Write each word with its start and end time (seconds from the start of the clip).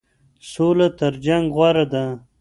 سوله 0.51 0.87
تر 0.99 1.13
جنګ 1.25 1.45
غوره 1.55 1.85
ده. 1.93 2.03